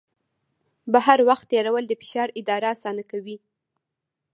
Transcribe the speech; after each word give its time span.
بهر 0.93 1.19
وخت 1.29 1.45
تېرول 1.51 1.83
د 1.87 1.93
فشار 2.01 2.29
اداره 2.39 2.67
اسانه 2.75 3.03
کوي. 3.11 3.37